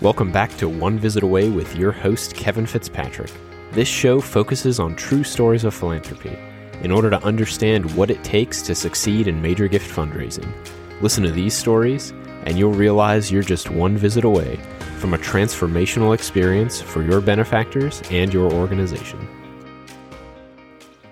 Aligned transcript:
Welcome 0.00 0.32
back 0.32 0.56
to 0.56 0.66
One 0.66 0.98
Visit 0.98 1.22
Away 1.22 1.50
with 1.50 1.76
your 1.76 1.92
host, 1.92 2.34
Kevin 2.34 2.64
Fitzpatrick. 2.64 3.30
This 3.72 3.86
show 3.86 4.18
focuses 4.18 4.80
on 4.80 4.96
true 4.96 5.22
stories 5.22 5.64
of 5.64 5.74
philanthropy 5.74 6.38
in 6.82 6.90
order 6.90 7.10
to 7.10 7.22
understand 7.22 7.94
what 7.94 8.10
it 8.10 8.24
takes 8.24 8.62
to 8.62 8.74
succeed 8.74 9.28
in 9.28 9.42
major 9.42 9.68
gift 9.68 9.94
fundraising. 9.94 10.50
Listen 11.02 11.22
to 11.24 11.30
these 11.30 11.52
stories, 11.52 12.12
and 12.46 12.58
you'll 12.58 12.72
realize 12.72 13.30
you're 13.30 13.42
just 13.42 13.68
one 13.68 13.94
visit 13.94 14.24
away 14.24 14.58
from 14.96 15.12
a 15.12 15.18
transformational 15.18 16.14
experience 16.14 16.80
for 16.80 17.02
your 17.02 17.20
benefactors 17.20 18.00
and 18.10 18.32
your 18.32 18.50
organization. 18.50 19.28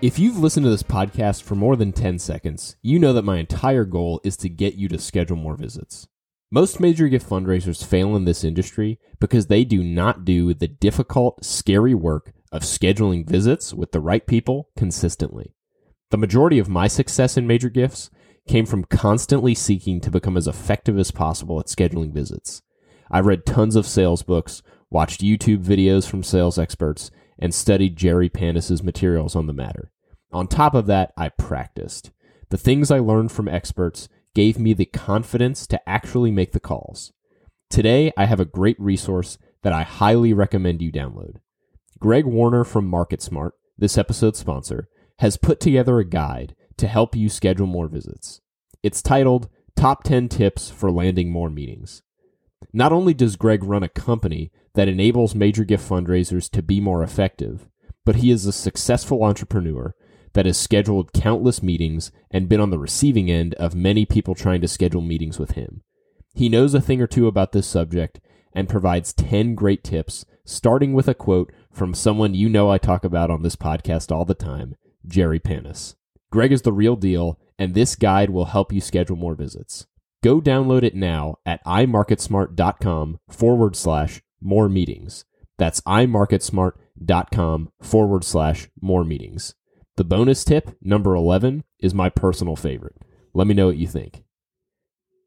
If 0.01 0.19
you've 0.19 0.39
listened 0.39 0.65
to 0.65 0.71
this 0.71 0.83
podcast 0.83 1.43
for 1.43 1.57
more 1.57 1.77
than 1.77 1.93
10 1.93 2.19
seconds, 2.21 2.77
you 2.81 2.99
know 2.99 3.13
that 3.13 3.23
my 3.23 3.37
entire 3.37 3.85
goal 3.85 4.23
is 4.25 4.39
to 4.39 4.49
get 4.49 4.77
you 4.77 4.89
to 4.89 4.99
schedule 4.99 5.37
more 5.37 5.57
visits. 5.57 6.09
Most 6.51 6.81
major 6.81 7.09
gift 7.09 7.29
fundraisers 7.29 7.85
fail 7.85 8.17
in 8.17 8.25
this 8.25 8.43
industry 8.43 8.99
because 9.21 9.47
they 9.47 9.65
do 9.65 9.83
not 9.83 10.25
do 10.25 10.55
the 10.55 10.69
difficult, 10.69 11.45
scary 11.45 11.95
work 11.95 12.33
of 12.51 12.63
scheduling 12.63 13.29
visits 13.29 13.75
with 13.75 13.93
the 13.93 14.01
right 14.01 14.27
people 14.27 14.71
consistently. 14.75 15.53
The 16.11 16.17
majority 16.17 16.59
of 16.59 16.71
my 16.71 16.87
success 16.87 17.37
in 17.37 17.47
major 17.47 17.69
gifts 17.69 18.09
came 18.49 18.65
from 18.65 18.85
constantly 18.85 19.55
seeking 19.55 20.01
to 20.01 20.11
become 20.11 20.39
as 20.39 20.49
effective 20.49 20.99
as 20.99 21.11
possible 21.11 21.61
at 21.61 21.67
scheduling 21.67 22.13
visits. 22.13 22.63
I 23.11 23.21
read 23.21 23.45
tons 23.45 23.77
of 23.77 23.87
sales 23.87 24.23
books, 24.23 24.63
watched 24.89 25.21
YouTube 25.21 25.63
videos 25.63 26.09
from 26.09 26.23
sales 26.23 26.59
experts, 26.59 27.11
and 27.39 27.55
studied 27.55 27.97
Jerry 27.97 28.31
Panas's 28.31 28.83
materials 28.83 29.37
on 29.37 29.47
the 29.47 29.53
matter. 29.53 29.93
On 30.33 30.47
top 30.47 30.75
of 30.75 30.87
that, 30.87 31.13
I 31.15 31.29
practiced. 31.29 32.11
The 32.49 32.57
things 32.57 32.91
I 32.91 33.01
learned 33.01 33.33
from 33.33 33.49
experts 33.49 34.09
gave 34.39 34.57
me 34.57 34.73
the 34.73 34.85
confidence 34.85 35.67
to 35.67 35.81
actually 35.89 36.31
make 36.31 36.53
the 36.53 36.61
calls. 36.61 37.13
Today, 37.69 38.13
I 38.17 38.27
have 38.27 38.39
a 38.39 38.45
great 38.45 38.79
resource 38.79 39.37
that 39.65 39.73
I 39.73 39.83
highly 39.83 40.33
recommend 40.33 40.81
you 40.81 40.93
download. 40.93 41.39
Greg 41.99 42.25
Warner 42.25 42.63
from 42.63 42.89
MarketSmart, 42.89 43.51
this 43.77 43.99
episode's 43.99 44.39
sponsor, 44.39 44.89
has 45.19 45.37
put 45.37 45.59
together 45.59 45.99
a 45.99 46.05
guide 46.05 46.55
to 46.77 46.87
help 46.87 47.17
you 47.17 47.29
schedule 47.29 47.67
more 47.67 47.89
visits. 47.89 48.41
It's 48.81 49.03
titled 49.03 49.49
Top 49.75 50.05
10 50.05 50.29
Tips 50.29 50.71
for 50.71 50.93
Landing 50.93 51.33
More 51.33 51.51
Meetings. 51.51 52.03
Not 52.73 52.93
only 52.93 53.15
does 53.15 53.35
Greg 53.35 53.65
run 53.65 53.83
a 53.83 53.89
company 53.89 54.53
that 54.75 54.87
enables 54.87 55.35
major 55.35 55.65
gift 55.65 55.91
fundraisers 55.91 56.49
to 56.51 56.63
be 56.63 56.79
more 56.79 57.03
effective, 57.03 57.67
but 58.05 58.15
he 58.15 58.31
is 58.31 58.47
a 58.47 58.53
successful 58.53 59.25
entrepreneur 59.25 59.97
that 60.33 60.47
has 60.47 60.57
scheduled 60.57 61.13
countless 61.13 61.63
meetings 61.63 62.11
and 62.31 62.49
been 62.49 62.61
on 62.61 62.71
the 62.71 62.79
receiving 62.79 63.31
end 63.31 63.55
of 63.55 63.75
many 63.75 64.05
people 64.05 64.35
trying 64.35 64.61
to 64.61 64.69
schedule 64.69 65.01
meetings 65.01 65.39
with 65.39 65.53
him. 65.53 65.83
He 66.35 66.49
knows 66.49 66.75
a 66.75 66.81
thing 66.81 67.01
or 67.01 67.07
two 67.07 67.27
about 67.27 67.53
this 67.53 67.67
subject 67.67 68.21
and 68.53 68.69
provides 68.69 69.13
10 69.13 69.55
great 69.55 69.85
tips, 69.85 70.25
starting 70.45 70.93
with 70.93 71.09
a 71.09 71.15
quote 71.15 71.53
from 71.71 71.95
someone 71.95 72.35
you 72.35 72.49
know 72.49 72.71
I 72.71 72.79
talk 72.79 73.05
about 73.05 73.31
on 73.31 73.43
this 73.43 73.57
podcast 73.57 74.11
all 74.11 74.25
the 74.25 74.35
time, 74.35 74.77
Jerry 75.07 75.41
Panas. 75.41 75.95
Greg 76.31 76.53
is 76.53 76.63
the 76.63 76.73
real 76.73 76.97
deal, 76.97 77.39
and 77.59 77.75
this 77.75 77.97
guide 77.97 78.31
will 78.31 78.47
help 78.47 78.73
you 78.73 78.81
schedule 78.81 79.17
more 79.17 79.35
visits. 79.35 79.87
Go 80.23 80.41
download 80.41 80.83
it 80.83 80.95
now 80.95 81.37
at 81.47 81.65
imarketsmart.com 81.65 83.21
forward 83.29 83.77
slash 83.77 84.21
more 84.41 84.69
meetings. 84.69 85.25
That's 85.57 85.81
imarketsmart.com 85.83 87.73
forward 87.81 88.25
slash 88.25 88.69
more 88.81 89.05
meetings. 89.05 89.55
The 89.99 90.05
bonus 90.05 90.45
tip, 90.45 90.77
number 90.81 91.17
11, 91.17 91.65
is 91.81 91.93
my 91.93 92.09
personal 92.09 92.55
favorite. 92.55 92.95
Let 93.35 93.49
me 93.49 93.55
know 93.55 93.67
what 93.67 93.79
you 93.79 93.89
think. 93.89 94.23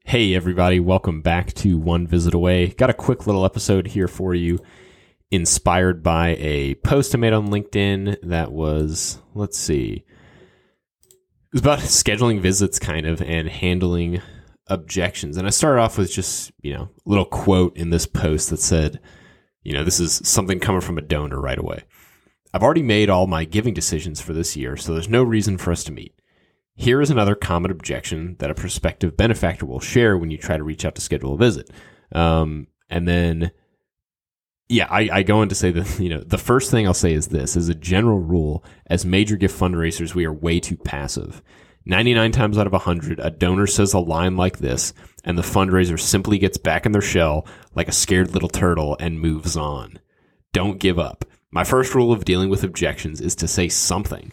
Hey, 0.06 0.34
everybody, 0.34 0.80
welcome 0.80 1.20
back 1.20 1.52
to 1.56 1.76
One 1.76 2.06
Visit 2.06 2.32
Away. 2.32 2.68
Got 2.68 2.88
a 2.88 2.94
quick 2.94 3.26
little 3.26 3.44
episode 3.44 3.88
here 3.88 4.08
for 4.08 4.34
you, 4.34 4.60
inspired 5.30 6.02
by 6.02 6.36
a 6.38 6.76
post 6.76 7.14
I 7.14 7.18
made 7.18 7.34
on 7.34 7.50
LinkedIn 7.50 8.16
that 8.22 8.50
was, 8.50 9.18
let's 9.34 9.58
see, 9.58 10.06
it 10.06 11.52
was 11.52 11.60
about 11.60 11.78
scheduling 11.80 12.40
visits, 12.40 12.78
kind 12.78 13.04
of, 13.04 13.20
and 13.20 13.50
handling 13.50 14.22
objections. 14.68 15.36
And 15.36 15.46
I 15.46 15.50
started 15.50 15.82
off 15.82 15.98
with 15.98 16.10
just, 16.10 16.50
you 16.62 16.72
know, 16.72 16.84
a 16.84 17.10
little 17.10 17.26
quote 17.26 17.76
in 17.76 17.90
this 17.90 18.06
post 18.06 18.48
that 18.48 18.60
said, 18.60 19.00
you 19.64 19.74
know, 19.74 19.84
this 19.84 20.00
is 20.00 20.26
something 20.26 20.60
coming 20.60 20.80
from 20.80 20.96
a 20.96 21.02
donor 21.02 21.38
right 21.38 21.58
away. 21.58 21.84
I've 22.54 22.62
already 22.62 22.82
made 22.82 23.08
all 23.08 23.26
my 23.26 23.44
giving 23.44 23.72
decisions 23.72 24.20
for 24.20 24.32
this 24.34 24.56
year, 24.56 24.76
so 24.76 24.92
there's 24.92 25.08
no 25.08 25.22
reason 25.22 25.56
for 25.56 25.72
us 25.72 25.84
to 25.84 25.92
meet. 25.92 26.14
Here 26.74 27.00
is 27.00 27.10
another 27.10 27.34
common 27.34 27.70
objection 27.70 28.36
that 28.38 28.50
a 28.50 28.54
prospective 28.54 29.16
benefactor 29.16 29.66
will 29.66 29.80
share 29.80 30.18
when 30.18 30.30
you 30.30 30.38
try 30.38 30.56
to 30.56 30.64
reach 30.64 30.84
out 30.84 30.94
to 30.96 31.00
schedule 31.00 31.34
a 31.34 31.38
visit. 31.38 31.70
Um, 32.12 32.66
and 32.90 33.08
then, 33.08 33.52
yeah, 34.68 34.86
I, 34.90 35.08
I 35.12 35.22
go 35.22 35.38
on 35.38 35.48
to 35.48 35.54
say 35.54 35.70
that, 35.70 35.98
you 36.00 36.10
know, 36.10 36.20
the 36.20 36.38
first 36.38 36.70
thing 36.70 36.86
I'll 36.86 36.94
say 36.94 37.14
is 37.14 37.28
this 37.28 37.56
as 37.56 37.68
a 37.68 37.74
general 37.74 38.20
rule, 38.20 38.64
as 38.86 39.06
major 39.06 39.36
gift 39.36 39.58
fundraisers, 39.58 40.14
we 40.14 40.26
are 40.26 40.32
way 40.32 40.60
too 40.60 40.76
passive. 40.76 41.42
99 41.84 42.32
times 42.32 42.58
out 42.58 42.66
of 42.66 42.72
100, 42.72 43.18
a 43.18 43.30
donor 43.30 43.66
says 43.66 43.92
a 43.92 43.98
line 43.98 44.36
like 44.36 44.58
this, 44.58 44.92
and 45.24 45.36
the 45.36 45.42
fundraiser 45.42 45.98
simply 45.98 46.38
gets 46.38 46.56
back 46.56 46.86
in 46.86 46.92
their 46.92 47.02
shell 47.02 47.46
like 47.74 47.88
a 47.88 47.92
scared 47.92 48.32
little 48.34 48.48
turtle 48.48 48.96
and 49.00 49.20
moves 49.20 49.56
on. 49.56 49.98
Don't 50.52 50.78
give 50.78 50.98
up. 50.98 51.24
My 51.52 51.64
first 51.64 51.94
rule 51.94 52.12
of 52.12 52.24
dealing 52.24 52.48
with 52.48 52.64
objections 52.64 53.20
is 53.20 53.36
to 53.36 53.46
say 53.46 53.68
something. 53.68 54.32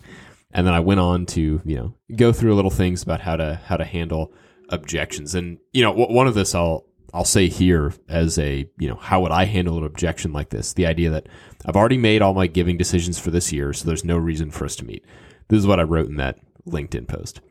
And 0.52 0.66
then 0.66 0.74
I 0.74 0.80
went 0.80 1.02
on 1.02 1.25
to, 1.28 1.62
you 1.63 1.75
know, 1.75 1.94
go 2.16 2.31
through 2.31 2.56
little 2.56 2.72
things 2.72 3.03
about 3.03 3.22
how 3.22 3.35
to 3.35 3.59
how 3.66 3.78
to 3.78 3.85
handle 3.85 4.34
objections. 4.69 5.35
And 5.35 5.59
you 5.74 5.84
know, 5.84 5.91
one 5.91 6.28
of 6.28 6.34
this 6.34 6.56
I'll 6.56 6.85
I'll 7.13 7.25
say 7.25 7.47
here 7.47 7.94
as 8.07 8.38
a, 8.40 8.69
you 8.80 8.88
know, 8.88 8.96
how 8.96 9.22
would 9.22 9.31
I 9.31 9.46
handle 9.46 9.78
an 9.78 9.84
objection 9.84 10.31
like 10.31 10.50
this? 10.50 10.74
The 10.74 10.85
idea 10.85 11.09
that 11.12 11.28
I've 11.66 11.75
already 11.75 11.97
made 11.97 12.22
all 12.22 12.34
my 12.34 12.47
giving 12.47 12.78
decisions 12.78 13.19
for 13.19 13.31
this 13.31 13.51
year, 13.51 13.74
so 13.74 13.86
there's 13.86 14.06
no 14.06 14.18
reason 14.18 14.51
for 14.51 14.66
us 14.66 14.75
to 14.78 14.86
meet. 14.86 15.06
This 15.47 15.59
is 15.59 15.68
what 15.68 15.80
I 15.80 15.84
wrote 15.84 16.07
in 16.07 16.18
that 16.18 16.40
LinkedIn 16.68 17.07
post. 17.07 17.41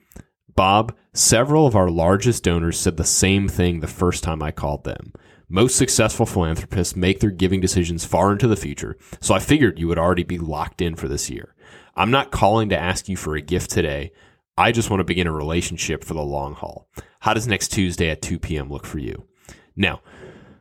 Bob, 0.54 0.94
several 1.12 1.66
of 1.66 1.76
our 1.76 1.90
largest 1.90 2.42
donors 2.42 2.78
said 2.78 2.96
the 2.96 3.04
same 3.04 3.48
thing 3.48 3.80
the 3.80 3.86
first 3.86 4.24
time 4.24 4.42
I 4.42 4.50
called 4.50 4.84
them. 4.84 5.12
Most 5.48 5.76
successful 5.76 6.26
philanthropists 6.26 6.94
make 6.94 7.20
their 7.20 7.30
giving 7.30 7.60
decisions 7.60 8.04
far 8.04 8.32
into 8.32 8.46
the 8.46 8.56
future, 8.56 8.96
so 9.20 9.34
I 9.34 9.38
figured 9.38 9.78
you 9.78 9.88
would 9.88 9.98
already 9.98 10.24
be 10.24 10.38
locked 10.38 10.82
in 10.82 10.94
for 10.94 11.08
this 11.08 11.30
year. 11.30 11.54
I'm 11.96 12.10
not 12.10 12.30
calling 12.30 12.68
to 12.68 12.78
ask 12.78 13.08
you 13.08 13.16
for 13.16 13.34
a 13.34 13.40
gift 13.40 13.70
today. 13.70 14.12
I 14.58 14.72
just 14.72 14.90
want 14.90 15.00
to 15.00 15.04
begin 15.04 15.26
a 15.26 15.32
relationship 15.32 16.04
for 16.04 16.14
the 16.14 16.22
long 16.22 16.54
haul. 16.54 16.88
How 17.20 17.32
does 17.32 17.48
next 17.48 17.68
Tuesday 17.68 18.10
at 18.10 18.22
2 18.22 18.38
p.m. 18.38 18.70
look 18.70 18.84
for 18.84 18.98
you? 18.98 19.26
Now, 19.74 20.02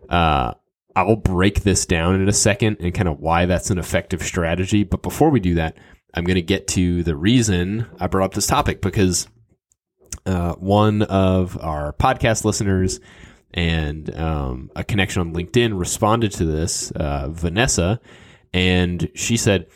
uh, 0.10 0.54
I'll 0.96 1.16
break 1.16 1.62
this 1.62 1.86
down 1.86 2.16
in 2.16 2.28
a 2.28 2.34
second 2.34 2.78
and 2.80 2.94
kind 2.94 3.08
of 3.08 3.20
why 3.20 3.46
that's 3.46 3.70
an 3.70 3.78
effective 3.78 4.24
strategy. 4.24 4.84
But 4.84 5.04
before 5.04 5.30
we 5.30 5.40
do 5.40 5.56
that, 5.56 5.78
I'm 6.14 6.24
going 6.24 6.36
to 6.36 6.42
get 6.42 6.68
to 6.70 7.04
the 7.04 7.16
reason 7.16 7.86
I 8.00 8.08
brought 8.08 8.26
up 8.26 8.34
this 8.34 8.48
topic 8.48 8.82
because 8.82 9.28
uh, 10.26 10.54
one 10.54 11.04
of 11.04 11.58
our 11.62 11.94
podcast 11.94 12.46
listeners 12.46 13.00
and 13.54 14.14
um, 14.16 14.72
a 14.76 14.84
connection 14.84 15.22
on 15.22 15.34
LinkedIn 15.34 15.78
responded 15.78 16.32
to 16.34 16.46
this, 16.46 16.92
uh, 16.92 17.30
Vanessa, 17.30 18.00
and 18.54 19.10
she 19.16 19.38
said, 19.38 19.68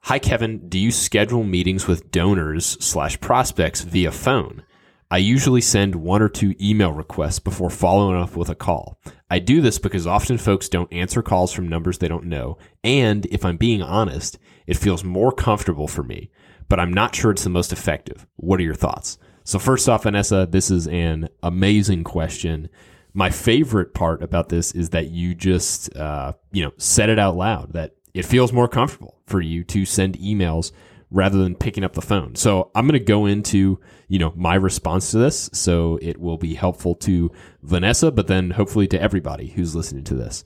"Hi 0.00 0.18
Kevin, 0.18 0.68
do 0.68 0.78
you 0.78 0.90
schedule 0.90 1.44
meetings 1.44 1.86
with 1.86 2.10
donors 2.10 2.76
slash 2.80 3.20
prospects 3.20 3.82
via 3.82 4.12
phone? 4.12 4.62
I 5.10 5.18
usually 5.18 5.62
send 5.62 5.94
one 5.94 6.20
or 6.20 6.28
two 6.28 6.54
email 6.60 6.92
requests 6.92 7.38
before 7.38 7.70
following 7.70 8.20
up 8.20 8.36
with 8.36 8.50
a 8.50 8.54
call. 8.54 9.00
I 9.30 9.38
do 9.38 9.62
this 9.62 9.78
because 9.78 10.06
often 10.06 10.36
folks 10.36 10.68
don't 10.68 10.92
answer 10.92 11.22
calls 11.22 11.50
from 11.50 11.66
numbers 11.66 11.98
they 11.98 12.08
don't 12.08 12.26
know, 12.26 12.58
and 12.84 13.24
if 13.26 13.44
I'm 13.44 13.56
being 13.56 13.82
honest, 13.82 14.38
it 14.66 14.76
feels 14.76 15.02
more 15.04 15.32
comfortable 15.32 15.88
for 15.88 16.02
me, 16.02 16.30
but 16.68 16.78
I'm 16.78 16.92
not 16.92 17.14
sure 17.14 17.30
it's 17.30 17.44
the 17.44 17.50
most 17.50 17.72
effective. 17.72 18.26
What 18.36 18.60
are 18.60 18.64
your 18.64 18.74
thoughts?" 18.74 19.18
So 19.44 19.58
first 19.58 19.88
off, 19.88 20.02
Vanessa, 20.02 20.46
this 20.50 20.70
is 20.70 20.86
an 20.88 21.30
amazing 21.42 22.04
question 22.04 22.68
my 23.14 23.30
favorite 23.30 23.94
part 23.94 24.22
about 24.22 24.48
this 24.48 24.72
is 24.72 24.90
that 24.90 25.10
you 25.10 25.34
just 25.34 25.94
uh, 25.96 26.32
you 26.52 26.64
know 26.64 26.72
said 26.76 27.08
it 27.08 27.18
out 27.18 27.36
loud 27.36 27.72
that 27.72 27.92
it 28.14 28.24
feels 28.24 28.52
more 28.52 28.68
comfortable 28.68 29.20
for 29.26 29.40
you 29.40 29.64
to 29.64 29.84
send 29.84 30.18
emails 30.18 30.72
rather 31.10 31.38
than 31.38 31.54
picking 31.54 31.84
up 31.84 31.94
the 31.94 32.02
phone. 32.02 32.34
So 32.34 32.70
I'm 32.74 32.86
going 32.86 32.98
to 32.98 33.04
go 33.04 33.26
into, 33.26 33.80
you 34.08 34.18
know, 34.18 34.32
my 34.36 34.56
response 34.56 35.10
to 35.12 35.18
this 35.18 35.48
so 35.52 35.98
it 36.02 36.20
will 36.20 36.36
be 36.36 36.54
helpful 36.54 36.94
to 36.96 37.30
Vanessa 37.62 38.10
but 38.10 38.26
then 38.26 38.50
hopefully 38.50 38.86
to 38.88 39.00
everybody 39.00 39.48
who's 39.48 39.74
listening 39.74 40.04
to 40.04 40.14
this. 40.14 40.44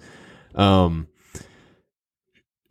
Um 0.55 1.09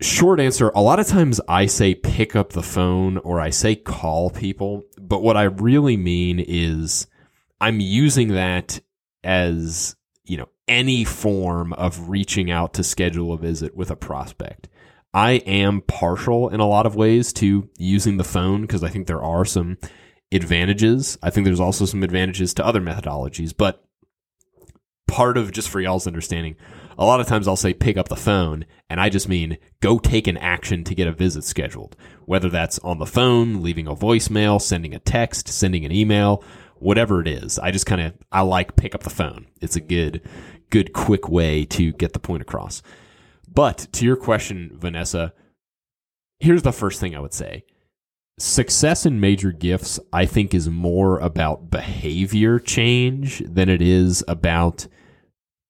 short 0.02 0.40
answer, 0.40 0.70
a 0.74 0.82
lot 0.82 1.00
of 1.00 1.08
times 1.08 1.40
I 1.48 1.68
say 1.68 1.94
pick 1.96 2.36
up 2.36 2.54
the 2.54 2.64
phone 2.64 3.18
or 3.20 3.40
I 3.40 3.50
say 3.50 3.76
call 3.76 4.30
people, 4.30 4.84
but 4.98 5.22
what 5.22 5.38
I 5.38 5.44
really 5.44 5.98
mean 5.98 6.40
is 6.40 7.08
I'm 7.60 7.80
using 7.80 8.30
that 8.30 8.80
as 9.24 9.96
you 10.24 10.38
know 10.38 10.50
any 10.68 11.04
form 11.04 11.74
of 11.74 12.10
reaching 12.10 12.50
out 12.50 12.74
to 12.74 12.84
schedule 12.84 13.34
a 13.34 13.38
visit 13.38 13.76
with 13.76 13.92
a 13.92 13.96
prospect. 13.96 14.68
I 15.14 15.34
am 15.34 15.82
partial 15.82 16.48
in 16.50 16.62
a 16.62 16.68
lot 16.68 16.86
of 16.86 16.96
ways 16.96 17.34
to 17.34 17.70
using 17.78 18.18
the 18.18 18.24
phone 18.24 18.62
because 18.62 18.84
I 18.84 18.90
think 18.90 19.08
there 19.08 19.22
are 19.22 19.44
some 19.44 19.78
advantages. 20.32 21.18
I 21.22 21.30
think 21.30 21.46
there's 21.46 21.60
also 21.60 21.86
some 21.86 22.04
advantages 22.04 22.54
to 22.56 22.66
other 22.66 22.80
methodologies, 22.80 23.54
but 23.56 23.84
part 25.08 25.38
of 25.38 25.52
just 25.52 25.70
for 25.70 25.82
y'all's 25.82 26.08
understanding, 26.08 26.56
a 26.98 27.06
lot 27.06 27.20
of 27.20 27.28
times 27.28 27.48
I'll 27.48 27.58
say 27.58 27.74
pick 27.74 27.98
up 27.98 28.08
the 28.08 28.16
phone, 28.16 28.66
and 28.90 29.02
I 29.02 29.10
just 29.10 29.28
mean 29.28 29.58
go 29.82 30.00
take 30.00 30.28
an 30.28 30.38
action 30.38 30.84
to 30.86 30.96
get 30.96 31.08
a 31.08 31.12
visit 31.12 31.44
scheduled. 31.44 31.98
Whether 32.26 32.50
that's 32.50 32.80
on 32.80 33.00
the 33.00 33.06
phone, 33.06 33.62
leaving 33.62 33.88
a 33.88 33.96
voicemail, 33.96 34.62
sending 34.62 34.94
a 34.94 35.00
text, 35.00 35.50
sending 35.50 35.84
an 35.84 35.92
email, 35.92 36.44
whatever 36.82 37.22
it 37.22 37.28
is. 37.28 37.60
I 37.60 37.72
just 37.72 37.86
kind 37.86 38.02
of 38.02 38.14
I 38.32 38.42
like 38.42 38.76
pick 38.76 38.96
up 38.96 39.04
the 39.04 39.10
phone. 39.10 39.48
It's 39.62 39.76
a 39.76 39.82
good 39.82 40.22
good 40.70 40.94
quick 40.94 41.30
way 41.30 41.66
to 41.66 41.92
get 41.94 42.14
the 42.14 42.20
point 42.20 42.42
across. 42.42 42.82
But 43.48 43.88
to 43.94 44.06
your 44.06 44.16
question, 44.16 44.72
Vanessa, 44.74 45.34
here's 46.40 46.64
the 46.64 46.72
first 46.72 47.00
thing 47.00 47.16
I 47.16 47.20
would 47.20 47.34
say. 47.34 47.66
Success 48.40 49.06
in 49.06 49.20
major 49.20 49.52
gifts, 49.52 50.00
I 50.12 50.26
think, 50.26 50.54
is 50.54 50.70
more 50.70 51.20
about 51.20 51.70
behavior 51.70 52.58
change 52.60 53.44
than 53.46 53.70
it 53.70 53.82
is 53.82 54.24
about 54.28 54.88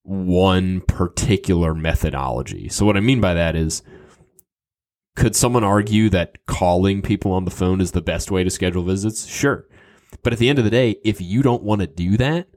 one 0.04 0.81
particular 0.81 1.74
methodology. 1.74 2.69
So, 2.69 2.86
what 2.86 2.96
I 2.98 3.02
mean 3.02 3.19
by 3.19 3.34
that 3.34 3.56
is, 3.56 3.81
could 5.16 5.36
someone 5.36 5.63
argue 5.63 6.10
that 6.12 6.46
calling 6.46 7.02
people 7.02 7.34
on 7.34 7.46
the 7.46 7.52
phone 7.52 7.81
is 7.81 7.92
the 7.92 8.02
best 8.02 8.31
way 8.31 8.44
to 8.44 8.50
schedule 8.50 8.84
visits? 8.84 9.28
Sure. 9.28 9.68
But 10.24 10.34
at 10.34 10.40
the 10.40 10.50
end 10.50 10.60
of 10.60 10.66
the 10.66 10.72
day, 10.72 10.98
if 11.04 11.22
you 11.22 11.42
don't 11.42 11.63
want 11.63 11.81
to 11.81 11.88
do 11.88 12.18
that, 12.18 12.48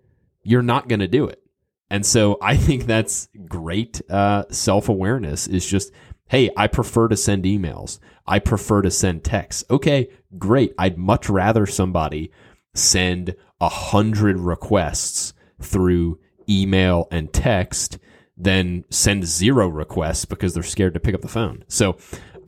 you're 0.42 0.62
not 0.62 0.88
going 0.88 1.00
to 1.00 1.08
do 1.08 1.26
it. 1.26 1.42
And 1.90 2.04
so 2.04 2.38
I 2.42 2.56
think 2.56 2.86
that's 2.86 3.28
great 3.46 4.00
uh, 4.10 4.44
self 4.50 4.88
awareness 4.88 5.46
is 5.46 5.66
just, 5.66 5.92
hey, 6.28 6.50
I 6.56 6.66
prefer 6.66 7.08
to 7.08 7.16
send 7.16 7.44
emails. 7.44 7.98
I 8.26 8.38
prefer 8.38 8.82
to 8.82 8.90
send 8.90 9.24
texts. 9.24 9.64
Okay, 9.70 10.08
great. 10.38 10.74
I'd 10.78 10.98
much 10.98 11.28
rather 11.28 11.66
somebody 11.66 12.30
send 12.74 13.36
a 13.60 13.68
hundred 13.68 14.38
requests 14.38 15.34
through 15.60 16.18
email 16.48 17.06
and 17.10 17.32
text 17.32 17.98
than 18.36 18.84
send 18.90 19.26
zero 19.26 19.68
requests 19.68 20.24
because 20.24 20.54
they're 20.54 20.62
scared 20.62 20.94
to 20.94 21.00
pick 21.00 21.14
up 21.14 21.20
the 21.20 21.28
phone. 21.28 21.64
So 21.68 21.96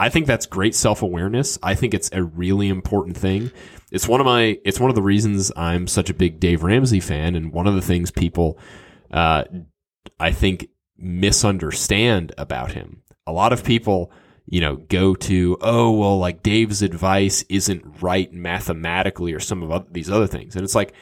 I 0.01 0.09
think 0.09 0.27
that's 0.27 0.47
great 0.47 0.75
self 0.75 1.03
awareness. 1.03 1.59
I 1.63 1.75
think 1.75 1.95
it's 1.95 2.11
a 2.13 2.23
really 2.23 2.69
important 2.69 3.17
thing. 3.17 3.51
It's 3.91 4.09
one 4.09 4.21
of 4.21 4.27
my, 4.27 4.59
it's 4.65 4.81
one 4.81 4.91
of 4.91 4.97
the 4.97 5.03
reasons 5.03 5.53
I'm 5.57 5.87
such 5.87 6.11
a 6.11 6.15
big 6.15 6.41
Dave 6.41 6.63
Ramsey 6.63 7.01
fan. 7.01 7.35
And 7.37 7.53
one 7.53 7.67
of 7.67 7.75
the 7.75 7.83
things 7.83 8.11
people, 8.11 8.59
uh, 9.13 9.45
I 10.19 10.33
think 10.33 10.69
misunderstand 10.99 12.33
about 12.39 12.73
him. 12.73 13.03
A 13.27 13.33
lot 13.33 13.53
of 13.53 13.65
people, 13.65 14.11
you 14.47 14.61
know, 14.61 14.77
go 14.77 15.15
to, 15.15 15.57
oh, 15.61 15.93
well, 15.93 16.19
like 16.19 16.43
Dave's 16.43 16.83
advice 16.83 17.45
isn't 17.49 18.01
right 18.01 18.33
mathematically 18.33 19.33
or 19.33 19.41
some 19.41 19.63
of 19.63 19.93
these 19.93 20.11
other 20.11 20.27
things. 20.27 20.55
And 20.55 20.65
it's 20.65 20.75
like, 20.75 20.93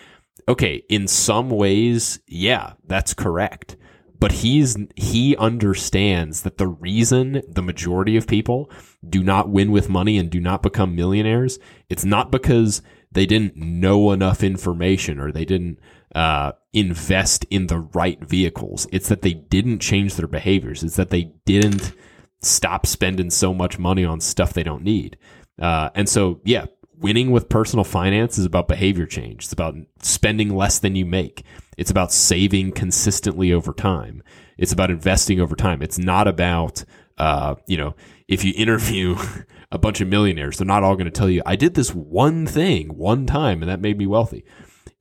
okay, 0.49 0.83
in 0.89 1.09
some 1.09 1.51
ways, 1.51 2.21
yeah, 2.27 2.73
that's 2.87 3.15
correct. 3.15 3.77
But 4.19 4.33
he's 4.33 4.77
he 4.97 5.37
understands 5.37 6.43
that 6.43 6.59
the 6.59 6.69
reason 6.69 7.43
the 7.49 7.63
majority 7.63 8.17
of 8.17 8.27
people 8.27 8.71
do 9.07 9.23
not 9.23 9.49
win 9.49 9.71
with 9.71 9.89
money 9.89 10.19
and 10.19 10.31
do 10.31 10.41
not 10.41 10.63
become 10.63 10.95
millionaires, 10.97 11.59
it's 11.89 12.05
not 12.05 12.31
because 12.31 12.81
they 13.13 13.27
didn't 13.27 13.57
know 13.57 14.13
enough 14.13 14.43
information 14.43 15.21
or 15.21 15.31
they 15.31 15.45
didn't 15.45 15.79
uh, 16.15 16.53
invest 16.73 17.45
in 17.51 17.67
the 17.67 17.79
right 17.79 18.21
vehicles. 18.25 18.87
It's 18.93 19.09
that 19.09 19.23
they 19.23 19.35
didn't 19.35 19.81
change 19.81 20.15
their 20.15 20.29
behaviors. 20.29 20.83
It's 20.83 20.97
that 20.97 21.11
they 21.11 21.33
didn't 21.45 21.93
stop 22.41 22.87
spending 22.87 23.31
so 23.31 23.55
much 23.55 23.79
money 23.79 24.05
on 24.05 24.21
stuff 24.21 24.53
they 24.53 24.63
don't 24.63 24.85
need. 24.85 25.17
Uh, 25.61 25.91
and 25.95 26.09
so, 26.09 26.41
yeah, 26.45 26.67
winning 27.05 27.31
with 27.31 27.51
personal 27.51 27.85
finance 27.85 28.39
is 28.39 28.47
about 28.47 28.67
behavior 28.67 29.05
change. 29.05 29.45
It's 29.45 29.53
about 29.53 29.75
spending 30.01 30.57
less 30.57 30.79
than 30.79 30.97
you 30.97 31.05
make. 31.05 31.45
It's 31.77 31.91
about 31.91 32.11
saving 32.11 32.73
consistently 32.73 33.53
over 33.53 33.75
time. 33.75 34.23
It's 34.57 34.73
about 34.73 34.91
investing 34.91 35.39
over 35.39 35.55
time. 35.55 35.83
It's 35.83 35.99
not 35.99 36.27
about, 36.27 36.83
uh, 37.19 37.57
you 37.67 37.77
know, 37.77 37.95
if 38.27 38.43
you 38.43 38.55
interview 38.57 39.17
a 39.71 39.77
bunch 39.77 40.01
of 40.01 40.09
millionaires, 40.09 40.57
they're 40.57 40.67
not 40.67 40.83
all 40.83 40.97
going 40.97 41.05
to 41.05 41.11
tell 41.11 41.29
you, 41.29 41.43
I 41.45 41.57
did 41.57 41.75
this 41.75 41.95
one 41.95 42.47
thing 42.47 42.97
one 42.97 43.27
time 43.27 43.63
and 43.63 43.71
that 43.71 43.83
made 43.83 43.99
me 43.99 44.07
wealthy. 44.07 44.43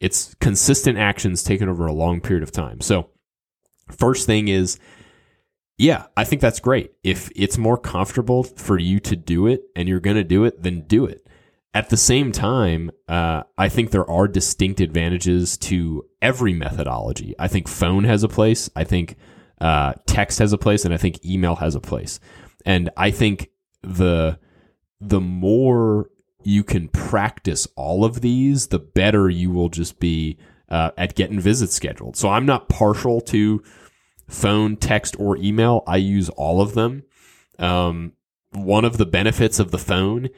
It's 0.02 0.36
consistent 0.42 0.98
actions 0.98 1.42
taken 1.42 1.70
over 1.70 1.88
a 1.88 1.94
long 1.94 2.20
period 2.20 2.44
of 2.44 2.52
time. 2.52 2.82
So, 2.82 3.12
first 3.90 4.26
thing 4.26 4.50
is, 4.50 4.78
yeah, 5.78 6.08
I 6.18 6.26
think 6.26 6.42
that's 6.42 6.60
great. 6.60 6.92
If 7.02 7.32
it's 7.34 7.58
more 7.58 7.78
comfortable 7.78 8.44
for 8.44 8.78
you 8.78 9.00
to 9.00 9.16
do 9.16 9.48
it 9.48 9.62
and 9.74 9.88
you're 9.88 10.02
going 10.02 10.18
to 10.18 10.26
do 10.26 10.44
it, 10.44 10.64
then 10.64 10.82
do 10.82 11.06
it. 11.06 11.23
At 11.76 11.90
the 11.90 11.98
same 11.98 12.32
time, 12.32 12.92
uh, 13.08 13.44
I 13.58 13.68
think 13.68 13.90
there 13.90 14.10
are 14.10 14.28
distinct 14.28 14.80
advantages 14.80 15.58
to 15.60 16.06
every 16.22 16.54
methodology. 16.54 17.34
I 17.40 17.48
think 17.48 17.68
phone 17.68 18.04
has 18.04 18.24
a 18.24 18.28
place. 18.28 18.70
I 18.76 18.84
think 18.84 19.16
uh, 19.60 19.94
text 20.06 20.38
has 20.40 20.54
a 20.54 20.58
place, 20.58 20.86
and 20.86 20.94
I 20.94 20.98
think 20.98 21.26
email 21.26 21.56
has 21.56 21.74
a 21.74 21.80
place. 21.80 22.20
And 22.66 22.90
I 22.96 23.10
think 23.10 23.50
the 23.82 24.40
the 25.02 25.20
more 25.20 26.10
you 26.44 26.64
can 26.64 26.90
practice 26.90 27.68
all 27.76 28.06
of 28.06 28.22
these, 28.22 28.68
the 28.68 28.80
better 28.80 29.30
you 29.30 29.50
will 29.50 29.70
just 29.70 30.00
be 30.00 30.38
uh, 30.70 30.92
at 30.98 31.16
getting 31.16 31.40
visits 31.40 31.74
scheduled. 31.74 32.16
So 32.16 32.30
I'm 32.30 32.46
not 32.46 32.70
partial 32.70 33.20
to 33.22 33.64
phone, 34.30 34.78
text, 34.78 35.16
or 35.20 35.38
email. 35.38 35.84
I 35.88 35.98
use 35.98 36.30
all 36.30 36.62
of 36.62 36.74
them. 36.74 37.04
Um, 37.60 38.14
one 38.52 38.86
of 38.86 38.98
the 38.98 39.06
benefits 39.06 39.60
of 39.60 39.72
the 39.72 39.78
phone 39.78 40.30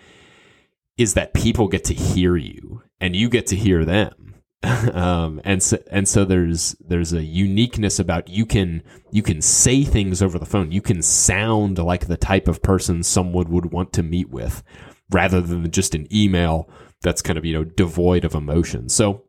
is 0.98 1.14
that 1.14 1.34
people 1.34 1.68
get 1.68 1.84
to 1.86 1.94
hear 1.94 2.36
you 2.38 2.82
and 3.00 3.16
you 3.16 3.30
get 3.30 3.48
to 3.48 3.56
hear 3.56 3.86
them. 3.86 4.36
um, 4.94 5.40
and 5.44 5.62
so 5.62 5.78
and 5.92 6.08
so 6.08 6.26
there's 6.26 6.76
there's 6.80 7.14
a 7.14 7.24
uniqueness 7.24 8.00
about 8.00 8.30
you 8.30 8.46
can 8.46 8.82
you 9.12 9.22
can 9.22 9.42
say 9.42 9.84
things 9.84 10.22
over 10.24 10.40
the 10.40 10.46
phone. 10.46 10.72
You 10.72 10.82
can 10.82 11.04
sound 11.04 11.78
like 11.78 12.08
the 12.08 12.18
type 12.18 12.48
of 12.48 12.64
person 12.64 13.04
someone 13.04 13.52
would 13.52 13.72
want 13.72 13.94
to 13.94 14.04
meet 14.04 14.30
with, 14.30 14.64
rather 15.12 15.40
than 15.40 15.70
just 15.70 15.94
an 15.94 16.08
email 16.12 16.68
that's 17.02 17.22
kind 17.22 17.38
of 17.38 17.46
you 17.46 17.54
know 17.54 17.64
devoid 17.64 18.26
of 18.26 18.34
emotion. 18.34 18.90
So 18.90 19.26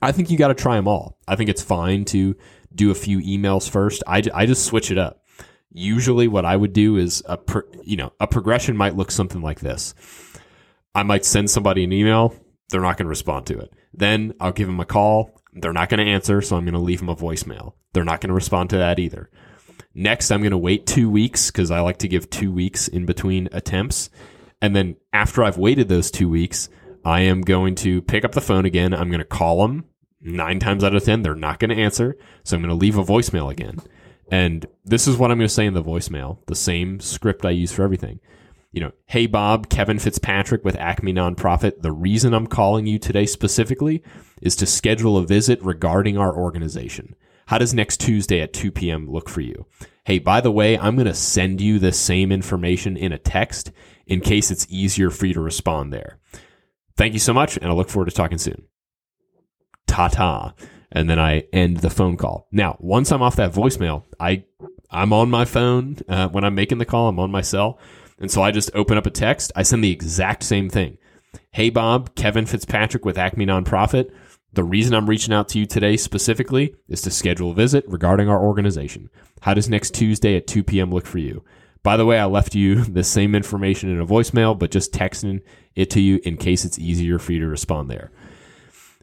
I 0.00 0.12
think 0.12 0.30
you 0.30 0.38
got 0.38 0.48
to 0.48 0.54
try 0.54 0.76
them 0.76 0.86
all. 0.86 1.18
I 1.26 1.34
think 1.34 1.50
it's 1.50 1.62
fine 1.62 2.04
to 2.06 2.36
do 2.74 2.90
a 2.90 2.94
few 2.94 3.20
emails 3.20 3.68
first. 3.68 4.02
I, 4.06 4.22
I 4.32 4.46
just 4.46 4.64
switch 4.64 4.90
it 4.90 4.98
up. 4.98 5.22
Usually, 5.70 6.28
what 6.28 6.44
I 6.44 6.56
would 6.56 6.72
do 6.72 6.96
is 6.96 7.22
a 7.26 7.36
pro, 7.36 7.62
you 7.82 7.96
know 7.96 8.12
a 8.20 8.28
progression 8.28 8.76
might 8.76 8.96
look 8.96 9.10
something 9.10 9.42
like 9.42 9.60
this. 9.60 9.94
I 10.94 11.02
might 11.02 11.24
send 11.24 11.50
somebody 11.50 11.84
an 11.84 11.92
email. 11.92 12.34
They're 12.70 12.80
not 12.80 12.96
going 12.96 13.06
to 13.06 13.10
respond 13.10 13.46
to 13.46 13.58
it. 13.58 13.72
Then 13.92 14.34
I'll 14.40 14.52
give 14.52 14.68
them 14.68 14.80
a 14.80 14.84
call. 14.84 15.40
They're 15.52 15.72
not 15.72 15.88
going 15.88 16.04
to 16.04 16.12
answer, 16.12 16.40
so 16.40 16.56
I'm 16.56 16.64
going 16.64 16.74
to 16.74 16.80
leave 16.80 17.00
them 17.00 17.08
a 17.08 17.16
voicemail. 17.16 17.74
They're 17.92 18.04
not 18.04 18.20
going 18.20 18.28
to 18.28 18.34
respond 18.34 18.70
to 18.70 18.78
that 18.78 18.98
either. 18.98 19.30
Next, 19.94 20.30
I'm 20.30 20.40
going 20.40 20.50
to 20.50 20.58
wait 20.58 20.86
two 20.86 21.08
weeks 21.08 21.50
because 21.50 21.70
I 21.70 21.80
like 21.80 21.98
to 21.98 22.08
give 22.08 22.30
two 22.30 22.50
weeks 22.50 22.88
in 22.88 23.06
between 23.06 23.48
attempts. 23.52 24.10
And 24.60 24.74
then 24.74 24.96
after 25.12 25.44
I've 25.44 25.58
waited 25.58 25.88
those 25.88 26.10
two 26.10 26.28
weeks, 26.28 26.68
I 27.04 27.20
am 27.20 27.42
going 27.42 27.76
to 27.76 28.02
pick 28.02 28.24
up 28.24 28.32
the 28.32 28.40
phone 28.40 28.64
again. 28.64 28.94
I'm 28.94 29.08
going 29.08 29.18
to 29.18 29.24
call 29.24 29.62
them. 29.62 29.84
Nine 30.20 30.58
times 30.58 30.82
out 30.82 30.94
of 30.94 31.04
10, 31.04 31.22
they're 31.22 31.34
not 31.34 31.58
going 31.58 31.68
to 31.70 31.82
answer. 31.82 32.16
So 32.44 32.56
I'm 32.56 32.62
going 32.62 32.70
to 32.70 32.74
leave 32.74 32.96
a 32.96 33.04
voicemail 33.04 33.52
again. 33.52 33.78
And 34.30 34.66
this 34.84 35.06
is 35.06 35.16
what 35.16 35.30
I'm 35.30 35.38
going 35.38 35.48
to 35.48 35.54
say 35.54 35.66
in 35.66 35.74
the 35.74 35.82
voicemail, 35.82 36.38
the 36.46 36.54
same 36.54 36.98
script 36.98 37.44
I 37.44 37.50
use 37.50 37.72
for 37.72 37.82
everything 37.82 38.20
you 38.74 38.80
know, 38.80 38.90
hey 39.06 39.26
Bob, 39.26 39.68
Kevin 39.68 40.00
Fitzpatrick 40.00 40.64
with 40.64 40.76
Acme 40.76 41.12
Nonprofit. 41.12 41.82
The 41.82 41.92
reason 41.92 42.34
I'm 42.34 42.48
calling 42.48 42.86
you 42.86 42.98
today 42.98 43.24
specifically 43.24 44.02
is 44.42 44.56
to 44.56 44.66
schedule 44.66 45.16
a 45.16 45.24
visit 45.24 45.62
regarding 45.62 46.18
our 46.18 46.36
organization. 46.36 47.14
How 47.46 47.58
does 47.58 47.72
next 47.72 48.00
Tuesday 48.00 48.40
at 48.40 48.52
2 48.52 48.72
p.m. 48.72 49.08
look 49.08 49.28
for 49.28 49.42
you? 49.42 49.66
Hey, 50.04 50.18
by 50.18 50.40
the 50.40 50.50
way, 50.50 50.76
I'm 50.76 50.96
going 50.96 51.06
to 51.06 51.14
send 51.14 51.60
you 51.60 51.78
the 51.78 51.92
same 51.92 52.32
information 52.32 52.96
in 52.96 53.12
a 53.12 53.18
text 53.18 53.70
in 54.06 54.20
case 54.20 54.50
it's 54.50 54.66
easier 54.68 55.08
for 55.08 55.26
you 55.26 55.34
to 55.34 55.40
respond 55.40 55.92
there. 55.92 56.18
Thank 56.96 57.12
you 57.12 57.20
so 57.20 57.32
much, 57.32 57.56
and 57.56 57.66
I 57.66 57.72
look 57.72 57.88
forward 57.88 58.10
to 58.10 58.14
talking 58.16 58.38
soon. 58.38 58.64
Ta 59.86 60.08
ta. 60.08 60.54
And 60.90 61.08
then 61.08 61.18
I 61.18 61.44
end 61.52 61.78
the 61.78 61.90
phone 61.90 62.16
call. 62.16 62.48
Now, 62.50 62.76
once 62.80 63.12
I'm 63.12 63.22
off 63.22 63.36
that 63.36 63.52
voicemail, 63.52 64.04
I 64.20 64.44
I'm 64.90 65.12
on 65.12 65.28
my 65.28 65.44
phone 65.44 65.98
uh, 66.08 66.28
when 66.28 66.44
I'm 66.44 66.54
making 66.54 66.78
the 66.78 66.84
call. 66.84 67.08
I'm 67.08 67.18
on 67.18 67.30
my 67.30 67.40
cell. 67.40 67.78
And 68.24 68.30
so 68.30 68.40
I 68.40 68.52
just 68.52 68.70
open 68.72 68.96
up 68.96 69.04
a 69.04 69.10
text. 69.10 69.52
I 69.54 69.64
send 69.64 69.84
the 69.84 69.90
exact 69.90 70.44
same 70.44 70.70
thing. 70.70 70.96
Hey, 71.50 71.68
Bob, 71.68 72.14
Kevin 72.14 72.46
Fitzpatrick 72.46 73.04
with 73.04 73.18
Acme 73.18 73.44
Nonprofit. 73.44 74.10
The 74.54 74.64
reason 74.64 74.94
I'm 74.94 75.10
reaching 75.10 75.34
out 75.34 75.46
to 75.50 75.58
you 75.58 75.66
today 75.66 75.98
specifically 75.98 76.74
is 76.88 77.02
to 77.02 77.10
schedule 77.10 77.50
a 77.50 77.54
visit 77.54 77.84
regarding 77.86 78.30
our 78.30 78.42
organization. 78.42 79.10
How 79.42 79.52
does 79.52 79.68
next 79.68 79.92
Tuesday 79.92 80.38
at 80.38 80.46
2 80.46 80.64
p.m. 80.64 80.90
look 80.90 81.04
for 81.04 81.18
you? 81.18 81.44
By 81.82 81.98
the 81.98 82.06
way, 82.06 82.18
I 82.18 82.24
left 82.24 82.54
you 82.54 82.84
the 82.84 83.04
same 83.04 83.34
information 83.34 83.90
in 83.90 84.00
a 84.00 84.06
voicemail, 84.06 84.58
but 84.58 84.70
just 84.70 84.94
texting 84.94 85.42
it 85.74 85.90
to 85.90 86.00
you 86.00 86.18
in 86.24 86.38
case 86.38 86.64
it's 86.64 86.78
easier 86.78 87.18
for 87.18 87.32
you 87.32 87.40
to 87.40 87.46
respond 87.46 87.90
there. 87.90 88.10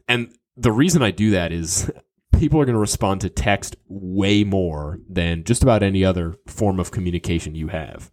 And 0.08 0.34
the 0.56 0.72
reason 0.72 1.00
I 1.00 1.12
do 1.12 1.30
that 1.30 1.52
is 1.52 1.92
people 2.40 2.60
are 2.60 2.64
going 2.64 2.74
to 2.74 2.80
respond 2.80 3.20
to 3.20 3.30
text 3.30 3.76
way 3.86 4.42
more 4.42 4.98
than 5.08 5.44
just 5.44 5.62
about 5.62 5.84
any 5.84 6.04
other 6.04 6.34
form 6.48 6.80
of 6.80 6.90
communication 6.90 7.54
you 7.54 7.68
have 7.68 8.10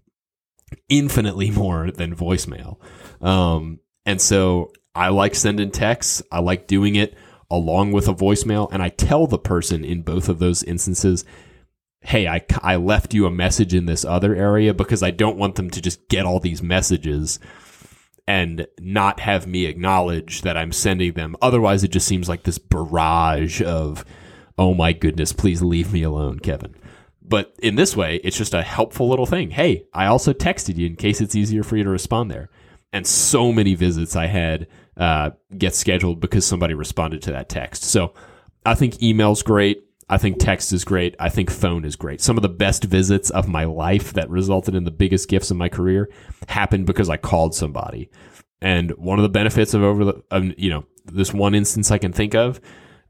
infinitely 0.88 1.52
more 1.52 1.92
than 1.92 2.16
voicemail. 2.16 2.78
Um, 3.22 3.80
and 4.06 4.22
so 4.22 4.72
I 4.96 5.10
like 5.10 5.36
sending 5.36 5.72
texts. 5.72 6.22
I 6.32 6.40
like 6.40 6.68
doing 6.68 6.96
it 6.96 7.16
along 7.50 7.92
with 7.92 8.08
a 8.08 8.14
voicemail. 8.14 8.70
And 8.72 8.82
I 8.82 8.90
tell 8.90 9.28
the 9.28 9.40
person 9.40 9.84
in 9.84 10.02
both 10.02 10.30
of 10.30 10.40
those 10.40 10.64
instances, 10.64 11.26
hey, 12.02 12.28
I, 12.28 12.46
I 12.62 12.76
left 12.78 13.14
you 13.14 13.26
a 13.26 13.32
message 13.32 13.74
in 13.74 13.86
this 13.86 14.06
other 14.06 14.36
area 14.36 14.74
because 14.74 15.04
I 15.04 15.12
don't 15.12 15.38
want 15.38 15.56
them 15.56 15.70
to 15.72 15.82
just 15.82 16.08
get 16.10 16.26
all 16.26 16.40
these 16.40 16.64
messages 16.64 17.40
and 18.28 18.68
not 18.80 19.20
have 19.22 19.48
me 19.48 19.66
acknowledge 19.66 20.44
that 20.44 20.56
I'm 20.56 20.72
sending 20.72 21.14
them. 21.14 21.36
Otherwise, 21.42 21.84
it 21.84 21.92
just 21.92 22.08
seems 22.08 22.30
like 22.30 22.44
this 22.44 22.60
barrage 22.60 23.62
of, 23.62 24.06
oh 24.58 24.76
my 24.76 24.94
goodness, 24.94 25.34
please 25.34 25.64
leave 25.64 25.92
me 25.92 26.04
alone, 26.04 26.40
Kevin. 26.40 26.76
But 27.30 27.56
in 27.60 27.76
this 27.76 27.96
way, 27.96 28.16
it's 28.24 28.38
just 28.38 28.56
a 28.56 28.64
helpful 28.64 29.08
little 29.08 29.28
thing. 29.28 29.52
Hey, 29.52 29.86
I 29.94 30.08
also 30.08 30.34
texted 30.34 30.78
you 30.78 30.88
in 30.88 30.96
case 30.96 31.22
it's 31.22 31.36
easier 31.36 31.64
for 31.64 31.78
you 31.78 31.84
to 31.84 31.90
respond 31.90 32.32
there. 32.32 32.50
And 32.92 33.06
so 33.06 33.54
many 33.54 33.76
visits 33.76 34.16
I 34.16 34.26
had 34.26 34.68
uh, 34.98 35.30
get 35.56 35.76
scheduled 35.76 36.20
because 36.20 36.46
somebody 36.46 36.74
responded 36.74 37.22
to 37.24 37.32
that 37.32 37.48
text. 37.48 37.84
So 37.84 38.16
I 38.66 38.74
think 38.74 39.04
email's 39.04 39.44
great. 39.44 39.86
I 40.10 40.18
think 40.18 40.40
text 40.40 40.74
is 40.74 40.84
great. 40.84 41.16
I 41.20 41.30
think 41.30 41.52
phone 41.52 41.86
is 41.86 41.96
great. 41.96 42.20
Some 42.20 42.36
of 42.36 42.42
the 42.42 42.50
best 42.50 42.84
visits 42.86 43.30
of 43.30 43.48
my 43.48 43.66
life 43.66 44.14
that 44.14 44.28
resulted 44.32 44.74
in 44.74 44.84
the 44.84 44.92
biggest 44.92 45.30
gifts 45.30 45.52
in 45.52 45.58
my 45.58 45.70
career 45.70 46.10
happened 46.48 46.88
because 46.88 47.10
I 47.10 47.18
called 47.18 47.54
somebody. 47.54 48.10
And 48.60 48.90
one 48.98 49.20
of 49.20 49.24
the 49.24 49.30
benefits 49.30 49.76
of 49.76 49.84
over 49.84 50.04
the, 50.04 50.24
of, 50.32 50.46
you 50.58 50.72
know, 50.72 50.84
this 51.06 51.32
one 51.32 51.54
instance 51.54 51.92
I 51.92 52.00
can 52.00 52.12
think 52.12 52.34
of, 52.34 52.60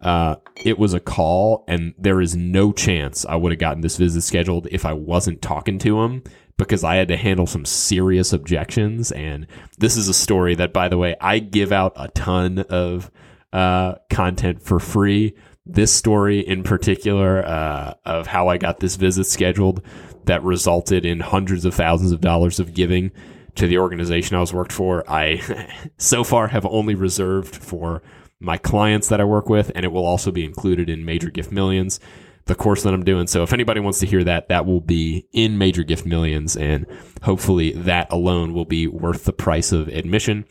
uh, 0.02 0.36
it 0.56 0.80
was 0.80 0.94
a 0.94 1.00
call, 1.00 1.66
and 1.68 1.94
there 1.98 2.22
is 2.22 2.36
no 2.36 2.72
chance 2.72 3.26
I 3.26 3.36
would 3.36 3.52
have 3.52 3.60
gotten 3.60 3.82
this 3.82 3.98
visit 3.98 4.22
scheduled 4.22 4.68
if 4.72 4.86
I 4.86 4.94
wasn't 4.94 5.42
talking 5.42 5.78
to 5.80 6.02
him 6.02 6.24
because 6.58 6.84
I 6.84 6.96
had 6.96 7.08
to 7.10 7.18
handle 7.18 7.48
some 7.48 7.66
serious 7.66 8.34
objections. 8.34 9.12
And 9.12 9.48
this 9.78 9.98
is 9.98 10.08
a 10.08 10.14
story 10.14 10.56
that, 10.56 10.74
by 10.74 10.90
the 10.90 10.98
way, 10.98 11.16
I 11.20 11.40
give 11.40 11.72
out 11.72 11.94
a 11.96 12.10
ton 12.10 12.60
of 12.70 13.12
uh, 13.52 13.96
content 14.10 14.62
for 14.62 14.80
free 14.80 15.36
this 15.66 15.94
story 15.94 16.40
in 16.40 16.64
particular 16.64 17.46
uh, 17.46 17.94
of 18.06 18.28
how 18.28 18.48
I 18.48 18.58
got 18.58 18.80
this 18.80 18.96
visit 18.96 19.26
scheduled 19.26 19.84
that 20.26 20.44
resulted 20.44 21.06
in 21.06 21.20
hundreds 21.20 21.64
of 21.64 21.76
thousands 21.76 22.12
of 22.12 22.22
dollars 22.22 22.60
of 22.60 22.74
giving 22.74 23.12
to 23.56 23.68
the 23.68 23.78
organization 23.78 24.36
I 24.36 24.40
was 24.40 24.54
worked 24.54 24.72
for. 24.72 25.04
I 25.10 25.42
so 25.98 26.24
far 26.24 26.48
have 26.48 26.66
only 26.66 26.96
reserved 26.96 27.56
for 27.56 28.02
my 28.40 28.58
clients 28.58 29.10
that 29.10 29.20
I 29.20 29.26
work 29.26 29.50
with, 29.50 29.72
and 29.76 29.86
it 29.86 29.92
will 29.92 30.06
also 30.06 30.32
be 30.32 30.46
included 30.46 30.90
in 30.90 31.06
Major 31.06 31.30
Gift 31.30 31.52
Millions, 31.52 32.00
the 32.46 32.56
course 32.56 32.84
that 32.84 32.94
I'm 32.94 33.04
doing. 33.04 33.28
So 33.28 33.44
if 33.44 33.54
anybody 33.54 33.80
wants 33.80 34.00
to 34.00 34.06
hear 34.06 34.24
that, 34.24 34.48
that 34.50 34.66
will 34.66 34.82
be 34.82 35.28
in 35.34 35.58
Major 35.58 35.84
Gift 35.84 36.06
Millions, 36.06 36.56
and 36.56 36.86
hopefully 37.22 37.74
that 37.74 38.12
alone 38.12 38.54
will 38.54 38.66
be 38.66 38.88
worth 38.88 39.26
the 39.26 39.34
price 39.34 39.72
of 39.72 39.88
admission. 39.90 40.46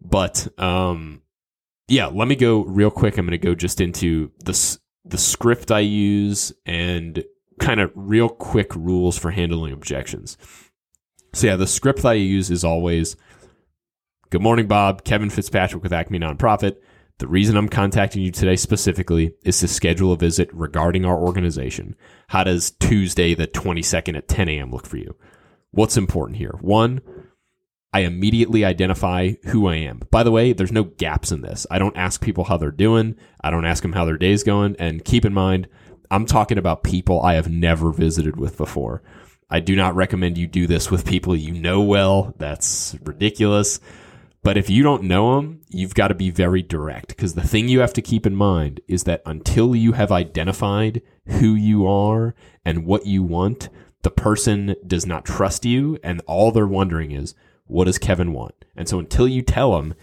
But 0.00 0.48
um, 0.58 1.22
yeah, 1.88 2.06
let 2.06 2.28
me 2.28 2.36
go 2.36 2.64
real 2.64 2.90
quick. 2.90 3.16
I'm 3.16 3.26
going 3.26 3.38
to 3.38 3.38
go 3.38 3.54
just 3.54 3.80
into 3.80 4.30
the 4.44 4.78
the 5.06 5.18
script 5.18 5.70
I 5.70 5.80
use 5.80 6.52
and 6.64 7.22
kind 7.60 7.78
of 7.80 7.92
real 7.94 8.28
quick 8.28 8.74
rules 8.74 9.18
for 9.18 9.30
handling 9.30 9.72
objections. 9.72 10.38
So 11.34 11.46
yeah, 11.46 11.56
the 11.56 11.66
script 11.66 12.04
I 12.04 12.14
use 12.14 12.50
is 12.50 12.64
always 12.64 13.16
Good 14.34 14.42
morning, 14.42 14.66
Bob. 14.66 15.04
Kevin 15.04 15.30
Fitzpatrick 15.30 15.84
with 15.84 15.92
Acme 15.92 16.18
Nonprofit. 16.18 16.78
The 17.18 17.28
reason 17.28 17.56
I'm 17.56 17.68
contacting 17.68 18.22
you 18.22 18.32
today 18.32 18.56
specifically 18.56 19.34
is 19.44 19.60
to 19.60 19.68
schedule 19.68 20.12
a 20.12 20.16
visit 20.16 20.52
regarding 20.52 21.04
our 21.04 21.16
organization. 21.16 21.94
How 22.28 22.42
does 22.42 22.72
Tuesday, 22.72 23.34
the 23.34 23.46
22nd 23.46 24.16
at 24.16 24.26
10 24.26 24.48
a.m. 24.48 24.72
look 24.72 24.86
for 24.86 24.96
you? 24.96 25.16
What's 25.70 25.96
important 25.96 26.38
here? 26.38 26.56
One, 26.60 27.00
I 27.92 28.00
immediately 28.00 28.64
identify 28.64 29.34
who 29.44 29.68
I 29.68 29.76
am. 29.76 30.00
By 30.10 30.24
the 30.24 30.32
way, 30.32 30.52
there's 30.52 30.72
no 30.72 30.82
gaps 30.82 31.30
in 31.30 31.42
this. 31.42 31.68
I 31.70 31.78
don't 31.78 31.96
ask 31.96 32.20
people 32.20 32.44
how 32.44 32.56
they're 32.56 32.72
doing. 32.72 33.14
I 33.40 33.50
don't 33.50 33.64
ask 33.64 33.82
them 33.82 33.92
how 33.92 34.04
their 34.04 34.18
day's 34.18 34.42
going. 34.42 34.74
And 34.80 35.04
keep 35.04 35.24
in 35.24 35.32
mind, 35.32 35.68
I'm 36.10 36.26
talking 36.26 36.58
about 36.58 36.82
people 36.82 37.22
I 37.22 37.34
have 37.34 37.48
never 37.48 37.92
visited 37.92 38.36
with 38.36 38.56
before. 38.56 39.04
I 39.48 39.60
do 39.60 39.76
not 39.76 39.94
recommend 39.94 40.36
you 40.36 40.48
do 40.48 40.66
this 40.66 40.90
with 40.90 41.06
people 41.06 41.36
you 41.36 41.52
know 41.52 41.82
well. 41.82 42.34
That's 42.38 42.96
ridiculous. 43.04 43.78
But 44.44 44.58
if 44.58 44.68
you 44.68 44.82
don't 44.82 45.04
know 45.04 45.36
them, 45.36 45.62
you've 45.70 45.94
got 45.94 46.08
to 46.08 46.14
be 46.14 46.30
very 46.30 46.62
direct 46.62 47.08
because 47.08 47.32
the 47.32 47.46
thing 47.46 47.66
you 47.66 47.80
have 47.80 47.94
to 47.94 48.02
keep 48.02 48.26
in 48.26 48.36
mind 48.36 48.80
is 48.86 49.04
that 49.04 49.22
until 49.24 49.74
you 49.74 49.92
have 49.92 50.12
identified 50.12 51.00
who 51.26 51.54
you 51.54 51.86
are 51.86 52.34
and 52.62 52.84
what 52.84 53.06
you 53.06 53.22
want, 53.22 53.70
the 54.02 54.10
person 54.10 54.76
does 54.86 55.06
not 55.06 55.24
trust 55.24 55.64
you. 55.64 55.98
And 56.04 56.20
all 56.26 56.52
they're 56.52 56.66
wondering 56.66 57.10
is, 57.10 57.34
what 57.66 57.84
does 57.84 57.96
Kevin 57.96 58.34
want? 58.34 58.66
And 58.76 58.86
so 58.86 58.98
until 58.98 59.26
you 59.26 59.40
tell 59.40 59.72
them, 59.72 59.94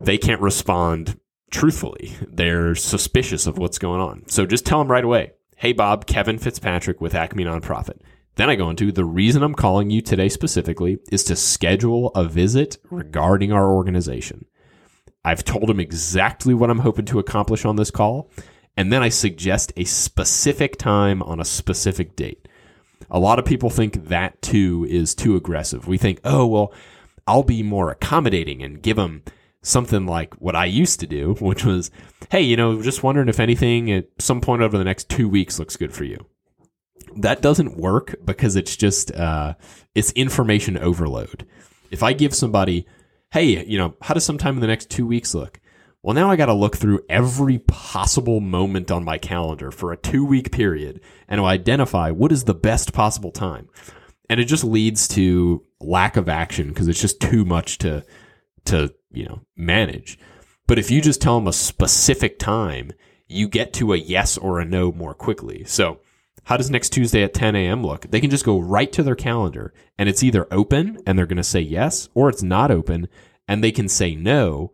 they 0.00 0.16
can't 0.16 0.40
respond 0.40 1.18
truthfully. 1.50 2.14
They're 2.28 2.76
suspicious 2.76 3.48
of 3.48 3.58
what's 3.58 3.78
going 3.78 4.00
on. 4.00 4.28
So 4.28 4.46
just 4.46 4.64
tell 4.64 4.78
them 4.78 4.92
right 4.92 5.04
away, 5.04 5.32
hey, 5.56 5.72
Bob, 5.72 6.06
Kevin 6.06 6.38
Fitzpatrick 6.38 7.00
with 7.00 7.16
Acme 7.16 7.44
Nonprofit. 7.44 7.98
Then 8.40 8.48
I 8.48 8.56
go 8.56 8.70
into 8.70 8.90
the 8.90 9.04
reason 9.04 9.42
I'm 9.42 9.54
calling 9.54 9.90
you 9.90 10.00
today 10.00 10.30
specifically 10.30 10.98
is 11.12 11.24
to 11.24 11.36
schedule 11.36 12.08
a 12.14 12.24
visit 12.24 12.78
regarding 12.90 13.52
our 13.52 13.70
organization. 13.70 14.46
I've 15.22 15.44
told 15.44 15.68
him 15.68 15.78
exactly 15.78 16.54
what 16.54 16.70
I'm 16.70 16.78
hoping 16.78 17.04
to 17.04 17.18
accomplish 17.18 17.66
on 17.66 17.76
this 17.76 17.90
call, 17.90 18.30
and 18.78 18.90
then 18.90 19.02
I 19.02 19.10
suggest 19.10 19.74
a 19.76 19.84
specific 19.84 20.78
time 20.78 21.22
on 21.22 21.38
a 21.38 21.44
specific 21.44 22.16
date. 22.16 22.48
A 23.10 23.18
lot 23.18 23.38
of 23.38 23.44
people 23.44 23.68
think 23.68 24.08
that 24.08 24.40
too 24.40 24.86
is 24.88 25.14
too 25.14 25.36
aggressive. 25.36 25.86
We 25.86 25.98
think, 25.98 26.20
oh, 26.24 26.46
well, 26.46 26.72
I'll 27.26 27.42
be 27.42 27.62
more 27.62 27.90
accommodating 27.90 28.62
and 28.62 28.80
give 28.80 28.96
them 28.96 29.22
something 29.60 30.06
like 30.06 30.32
what 30.36 30.56
I 30.56 30.64
used 30.64 30.98
to 31.00 31.06
do, 31.06 31.34
which 31.40 31.66
was, 31.66 31.90
hey, 32.30 32.40
you 32.40 32.56
know, 32.56 32.80
just 32.80 33.02
wondering 33.02 33.28
if 33.28 33.38
anything 33.38 33.92
at 33.92 34.06
some 34.18 34.40
point 34.40 34.62
over 34.62 34.78
the 34.78 34.84
next 34.84 35.10
two 35.10 35.28
weeks 35.28 35.58
looks 35.58 35.76
good 35.76 35.92
for 35.92 36.04
you. 36.04 36.24
That 37.16 37.42
doesn't 37.42 37.76
work 37.76 38.14
because 38.24 38.56
it's 38.56 38.76
just, 38.76 39.12
uh, 39.12 39.54
it's 39.94 40.12
information 40.12 40.78
overload. 40.78 41.46
If 41.90 42.02
I 42.02 42.12
give 42.12 42.34
somebody, 42.34 42.86
hey, 43.32 43.64
you 43.64 43.78
know, 43.78 43.94
how 44.02 44.14
does 44.14 44.24
sometime 44.24 44.54
in 44.54 44.60
the 44.60 44.66
next 44.66 44.90
two 44.90 45.06
weeks 45.06 45.34
look? 45.34 45.60
Well, 46.02 46.14
now 46.14 46.30
I 46.30 46.36
got 46.36 46.46
to 46.46 46.54
look 46.54 46.76
through 46.76 47.04
every 47.10 47.58
possible 47.58 48.40
moment 48.40 48.90
on 48.90 49.04
my 49.04 49.18
calendar 49.18 49.70
for 49.70 49.92
a 49.92 49.98
two 49.98 50.24
week 50.24 50.50
period 50.50 51.00
and 51.28 51.40
identify 51.40 52.10
what 52.10 52.32
is 52.32 52.44
the 52.44 52.54
best 52.54 52.92
possible 52.92 53.30
time. 53.30 53.68
And 54.30 54.40
it 54.40 54.44
just 54.44 54.64
leads 54.64 55.08
to 55.08 55.64
lack 55.80 56.16
of 56.16 56.28
action 56.28 56.68
because 56.68 56.88
it's 56.88 57.00
just 57.00 57.20
too 57.20 57.44
much 57.44 57.78
to, 57.78 58.04
to, 58.66 58.94
you 59.10 59.26
know, 59.26 59.40
manage. 59.56 60.18
But 60.66 60.78
if 60.78 60.90
you 60.90 61.02
just 61.02 61.20
tell 61.20 61.38
them 61.38 61.48
a 61.48 61.52
specific 61.52 62.38
time, 62.38 62.92
you 63.26 63.48
get 63.48 63.72
to 63.74 63.92
a 63.92 63.96
yes 63.96 64.38
or 64.38 64.60
a 64.60 64.64
no 64.64 64.92
more 64.92 65.14
quickly. 65.14 65.64
So, 65.64 66.00
how 66.44 66.56
does 66.56 66.70
next 66.70 66.90
Tuesday 66.90 67.22
at 67.22 67.34
10 67.34 67.54
a.m. 67.56 67.84
look? 67.84 68.10
They 68.10 68.20
can 68.20 68.30
just 68.30 68.44
go 68.44 68.58
right 68.58 68.90
to 68.92 69.02
their 69.02 69.14
calendar 69.14 69.72
and 69.98 70.08
it's 70.08 70.22
either 70.22 70.46
open 70.50 70.98
and 71.06 71.18
they're 71.18 71.26
going 71.26 71.36
to 71.36 71.42
say 71.42 71.60
yes, 71.60 72.08
or 72.14 72.28
it's 72.28 72.42
not 72.42 72.70
open 72.70 73.08
and 73.46 73.62
they 73.62 73.72
can 73.72 73.88
say 73.88 74.14
no 74.14 74.72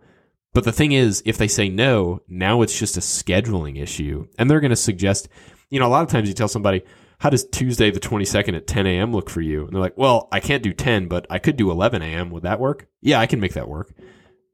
but 0.56 0.64
the 0.64 0.73
thing 0.73 0.92
is, 0.92 1.23
if 1.26 1.37
they 1.37 1.49
say 1.49 1.68
no, 1.68 2.23
now 2.28 2.62
it's 2.62 2.78
just 2.78 2.96
a 2.96 3.00
scheduling 3.00 3.78
issue. 3.78 4.26
And 4.38 4.50
they're 4.50 4.61
going 4.61 4.70
to 4.70 4.75
suggest, 4.75 5.28
you 5.68 5.78
know, 5.78 5.87
a 5.87 5.88
lot 5.88 6.02
of 6.02 6.08
times 6.08 6.28
you 6.28 6.35
tell 6.35 6.49
somebody, 6.49 6.80
how 7.18 7.28
does 7.28 7.46
Tuesday 7.46 7.90
the 7.90 8.00
22nd 8.00 8.56
at 8.56 8.66
10 8.66 8.87
a.m. 8.87 9.12
look 9.12 9.28
for 9.28 9.42
you? 9.42 9.66
And 9.66 9.75
they're 9.75 9.82
like, 9.82 9.99
well, 9.99 10.28
I 10.32 10.40
can't 10.40 10.62
do 10.62 10.73
10, 10.73 11.08
but 11.08 11.26
I 11.28 11.40
could 11.40 11.58
do 11.58 11.70
11 11.70 12.00
a.m. 12.00 12.30
Would 12.30 12.44
that 12.44 12.58
work? 12.58 12.88
Yeah, 13.02 13.20
I 13.20 13.26
can 13.26 13.38
make 13.38 13.52
that 13.52 13.68
work. 13.68 13.92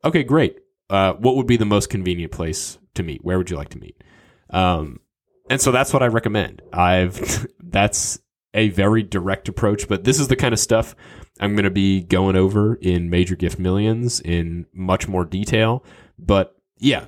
Okay, 0.05 0.25
great. 0.25 0.59
Uh, 0.91 1.13
what 1.13 1.37
would 1.37 1.47
be 1.47 1.57
the 1.57 1.65
most 1.65 1.89
convenient 1.89 2.33
place 2.33 2.79
to 2.95 3.05
meet? 3.05 3.25
Where 3.25 3.39
would 3.39 3.51
you 3.51 3.57
like 3.57 3.69
to 3.69 3.79
meet? 3.79 4.03
Um, 4.51 4.99
and 5.53 5.61
so 5.61 5.71
that's 5.71 5.93
what 5.93 6.03
I 6.03 6.07
recommend. 6.07 6.63
I've, 6.73 7.47
that's 7.63 8.19
a 8.55 8.71
very 8.71 9.03
direct 9.03 9.51
approach, 9.51 9.87
but 9.87 10.03
this 10.03 10.19
is 10.19 10.29
the 10.29 10.37
kind 10.37 10.55
of 10.55 10.59
stuff 10.59 10.97
I'm 11.41 11.55
going 11.55 11.65
to 11.65 11.71
be 11.71 12.01
going 12.01 12.37
over 12.37 12.77
in 12.77 13.11
Major 13.11 13.37
Gift 13.37 13.59
Millions 13.59 14.19
in 14.21 14.65
much 14.73 15.09
more 15.09 15.27
detail. 15.27 15.85
But 16.19 16.57
yeah, 16.79 17.05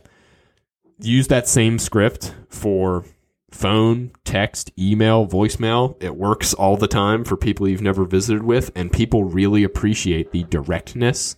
use 0.98 1.28
that 1.28 1.48
same 1.48 1.78
script 1.78 2.34
for 2.50 3.06
phone, 3.50 4.10
text, 4.24 4.70
email, 4.78 5.26
voicemail. 5.26 5.96
It 6.02 6.14
works 6.14 6.52
all 6.52 6.76
the 6.76 6.86
time 6.86 7.24
for 7.24 7.38
people 7.38 7.66
you've 7.66 7.80
never 7.80 8.04
visited 8.04 8.42
with, 8.42 8.70
and 8.74 8.92
people 8.92 9.24
really 9.24 9.64
appreciate 9.64 10.32
the 10.32 10.42
directness 10.42 11.34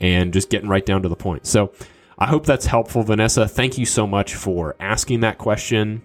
and 0.00 0.34
just 0.34 0.50
getting 0.50 0.68
right 0.68 0.84
down 0.84 1.00
to 1.00 1.08
the 1.08 1.16
point. 1.16 1.46
So 1.46 1.72
I 2.18 2.26
hope 2.26 2.44
that's 2.44 2.66
helpful, 2.66 3.04
Vanessa. 3.04 3.48
Thank 3.48 3.78
you 3.78 3.86
so 3.86 4.06
much 4.06 4.34
for 4.34 4.76
asking 4.78 5.20
that 5.20 5.38
question. 5.38 6.02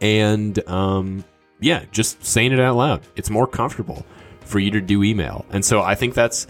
And 0.00 0.58
um, 0.68 1.24
yeah, 1.60 1.84
just 1.90 2.24
saying 2.24 2.52
it 2.52 2.60
out 2.60 2.76
loud. 2.76 3.02
It's 3.16 3.30
more 3.30 3.46
comfortable 3.46 4.06
for 4.40 4.58
you 4.58 4.70
to 4.70 4.80
do 4.80 5.02
email. 5.02 5.44
And 5.50 5.64
so 5.64 5.82
I 5.82 5.94
think 5.94 6.14
that's 6.14 6.46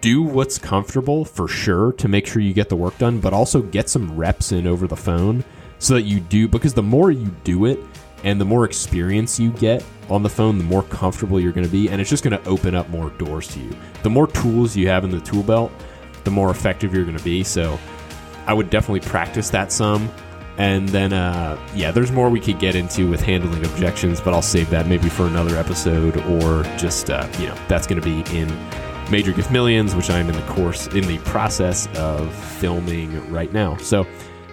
do 0.00 0.22
what's 0.22 0.58
comfortable 0.58 1.24
for 1.24 1.48
sure 1.48 1.92
to 1.94 2.08
make 2.08 2.26
sure 2.26 2.42
you 2.42 2.52
get 2.52 2.68
the 2.68 2.76
work 2.76 2.98
done, 2.98 3.18
but 3.18 3.32
also 3.32 3.62
get 3.62 3.88
some 3.88 4.14
reps 4.16 4.52
in 4.52 4.66
over 4.66 4.86
the 4.86 4.96
phone 4.96 5.42
so 5.78 5.94
that 5.94 6.02
you 6.02 6.20
do, 6.20 6.46
because 6.46 6.74
the 6.74 6.82
more 6.82 7.10
you 7.10 7.34
do 7.44 7.64
it 7.64 7.78
and 8.22 8.38
the 8.38 8.44
more 8.44 8.66
experience 8.66 9.40
you 9.40 9.50
get 9.52 9.82
on 10.10 10.22
the 10.22 10.28
phone, 10.28 10.58
the 10.58 10.64
more 10.64 10.82
comfortable 10.82 11.40
you're 11.40 11.52
going 11.52 11.64
to 11.64 11.72
be. 11.72 11.88
And 11.88 12.00
it's 12.00 12.10
just 12.10 12.22
going 12.22 12.38
to 12.38 12.48
open 12.48 12.74
up 12.74 12.90
more 12.90 13.08
doors 13.10 13.48
to 13.48 13.60
you. 13.60 13.74
The 14.02 14.10
more 14.10 14.26
tools 14.26 14.76
you 14.76 14.88
have 14.88 15.04
in 15.04 15.10
the 15.10 15.20
tool 15.20 15.42
belt, 15.42 15.72
the 16.24 16.30
more 16.30 16.50
effective 16.50 16.92
you're 16.92 17.06
going 17.06 17.16
to 17.16 17.24
be. 17.24 17.42
So 17.42 17.78
I 18.46 18.52
would 18.52 18.68
definitely 18.68 19.08
practice 19.08 19.48
that 19.50 19.72
some. 19.72 20.10
And 20.58 20.88
then, 20.90 21.12
uh, 21.12 21.58
yeah, 21.74 21.90
there's 21.90 22.12
more 22.12 22.28
we 22.28 22.40
could 22.40 22.58
get 22.58 22.74
into 22.74 23.08
with 23.08 23.22
handling 23.22 23.64
objections, 23.64 24.20
but 24.20 24.34
I'll 24.34 24.42
save 24.42 24.68
that 24.70 24.86
maybe 24.86 25.08
for 25.08 25.26
another 25.26 25.56
episode 25.56 26.16
or 26.26 26.64
just, 26.76 27.08
uh, 27.08 27.26
you 27.38 27.46
know, 27.46 27.56
that's 27.66 27.86
going 27.86 28.00
to 28.00 28.04
be 28.04 28.20
in 28.38 28.48
Major 29.10 29.32
Gift 29.32 29.50
Millions, 29.50 29.94
which 29.94 30.10
I'm 30.10 30.28
in 30.28 30.36
the 30.36 30.52
course, 30.52 30.86
in 30.88 31.06
the 31.06 31.18
process 31.18 31.88
of 31.96 32.34
filming 32.34 33.30
right 33.30 33.52
now. 33.52 33.76
So 33.78 34.06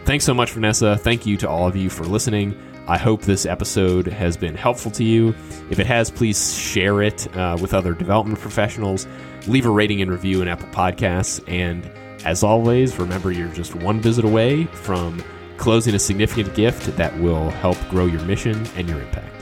thanks 0.05 0.23
so 0.25 0.33
much, 0.33 0.51
Vanessa. 0.51 0.97
Thank 0.97 1.25
you 1.25 1.37
to 1.37 1.49
all 1.49 1.67
of 1.67 1.75
you 1.75 1.89
for 1.89 2.05
listening. 2.05 2.57
I 2.87 2.97
hope 2.97 3.21
this 3.21 3.45
episode 3.45 4.07
has 4.07 4.37
been 4.37 4.55
helpful 4.55 4.91
to 4.91 5.03
you. 5.03 5.35
If 5.69 5.77
it 5.77 5.87
has, 5.87 6.09
please 6.09 6.57
share 6.57 7.01
it 7.01 7.35
uh, 7.35 7.57
with 7.61 7.73
other 7.73 7.93
development 7.93 8.39
professionals. 8.39 9.05
Leave 9.45 9.65
a 9.65 9.69
rating 9.69 10.01
and 10.01 10.09
review 10.09 10.41
in 10.41 10.47
Apple 10.47 10.69
Podcasts. 10.69 11.43
And 11.49 11.85
as 12.25 12.43
always, 12.43 12.97
remember 12.97 13.31
you're 13.31 13.49
just 13.49 13.75
one 13.75 13.99
visit 13.99 14.23
away 14.23 14.65
from 14.65 15.21
closing 15.57 15.95
a 15.95 15.99
significant 15.99 16.53
gift 16.55 16.95
that 16.97 17.17
will 17.19 17.49
help 17.49 17.77
grow 17.89 18.05
your 18.05 18.21
mission 18.21 18.65
and 18.75 18.87
your 18.87 19.01
impact. 19.01 19.36